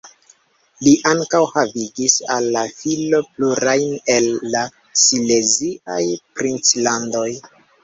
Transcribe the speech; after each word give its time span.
Li 0.85 0.93
ankaŭ 1.09 1.41
havigis 1.57 2.15
al 2.37 2.47
la 2.55 2.63
filo 2.79 3.21
plurajn 3.35 3.93
el 4.15 4.31
la 4.57 4.65
sileziaj 5.05 6.03
princlandoj. 6.41 7.29